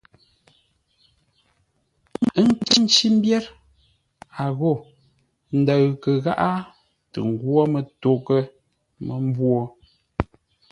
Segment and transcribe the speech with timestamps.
[2.41, 3.43] Ə́ kə̂ ncí mbyér,
[4.43, 4.73] a ghô
[5.59, 6.53] ndəʉ kə gháʼá
[7.11, 8.41] tə ngwó mətoghʼə́
[9.05, 9.55] mə́mbwô!